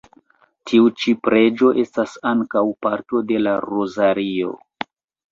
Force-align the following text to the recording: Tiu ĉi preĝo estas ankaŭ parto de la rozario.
Tiu 0.69 0.85
ĉi 1.01 1.11
preĝo 1.25 1.67
estas 1.83 2.15
ankaŭ 2.29 2.63
parto 2.85 3.21
de 3.33 3.43
la 3.43 3.53
rozario. 3.67 4.55